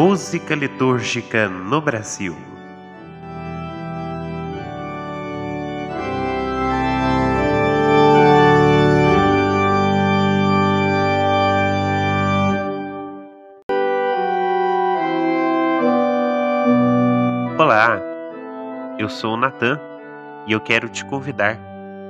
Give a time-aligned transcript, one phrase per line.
[0.00, 2.32] Música litúrgica no Brasil.
[17.58, 18.00] Olá,
[19.00, 19.80] eu sou o Natan
[20.46, 21.58] e eu quero te convidar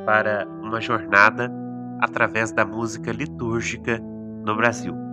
[0.05, 1.51] para uma jornada
[2.03, 3.99] através da música litúrgica
[4.45, 5.08] no Brasil.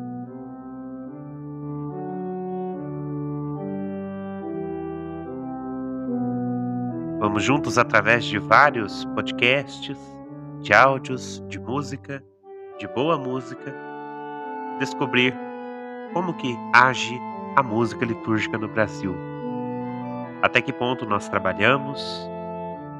[7.25, 9.97] Vamos juntos através de vários podcasts,
[10.61, 12.23] de áudios, de música,
[12.77, 13.73] de boa música,
[14.77, 15.35] descobrir
[16.13, 17.19] como que age
[17.55, 19.15] a música litúrgica no Brasil.
[20.43, 22.29] Até que ponto nós trabalhamos,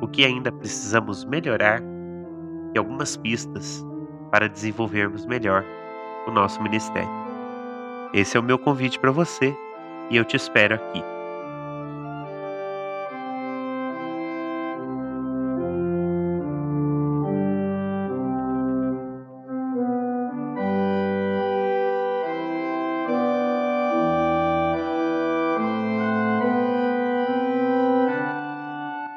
[0.02, 1.83] o que ainda precisamos melhorar
[2.73, 3.85] e algumas pistas
[4.31, 5.63] para desenvolvermos melhor
[6.25, 7.07] o nosso ministério.
[8.11, 9.55] Esse é o meu convite para você
[10.09, 11.14] e eu te espero aqui